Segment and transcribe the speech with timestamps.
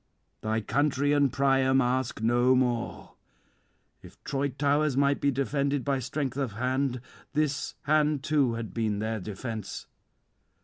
[0.41, 3.13] Thy country and Priam ask no more.
[4.01, 7.01] If Troy towers might be defended by strength of hand,
[7.33, 9.85] this hand too had been their defence.